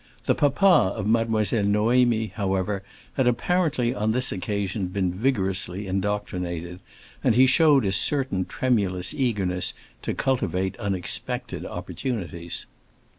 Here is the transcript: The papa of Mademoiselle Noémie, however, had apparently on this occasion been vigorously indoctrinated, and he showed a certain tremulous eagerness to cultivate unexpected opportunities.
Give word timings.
The 0.25 0.33
papa 0.33 0.93
of 0.95 1.05
Mademoiselle 1.05 1.65
Noémie, 1.65 2.31
however, 2.31 2.81
had 3.17 3.27
apparently 3.27 3.93
on 3.93 4.13
this 4.13 4.31
occasion 4.31 4.87
been 4.87 5.13
vigorously 5.13 5.85
indoctrinated, 5.85 6.79
and 7.23 7.35
he 7.35 7.45
showed 7.45 7.85
a 7.85 7.91
certain 7.91 8.45
tremulous 8.45 9.13
eagerness 9.13 9.75
to 10.01 10.15
cultivate 10.15 10.75
unexpected 10.79 11.67
opportunities. 11.67 12.65